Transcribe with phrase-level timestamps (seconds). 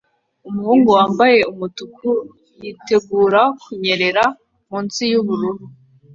[0.47, 2.09] Umuhungu wambaye umutuku
[2.61, 4.23] yitegura kunyerera
[4.69, 5.63] munsi yubururu